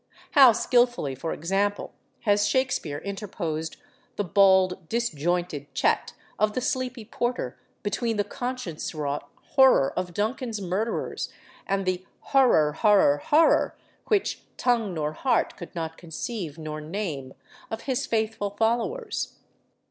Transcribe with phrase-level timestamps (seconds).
[0.31, 3.77] How skilfully, for example, has Shakespeare interposed
[4.15, 10.59] the 'bald, disjointed chat' of the sleepy porter between the conscience wrought horror of Duncan's
[10.59, 11.29] murderers
[11.67, 13.77] and the 'horror, horror, horror'
[14.07, 17.35] which 'tongue nor heart could not conceive nor name'
[17.69, 19.35] of his faithful followers.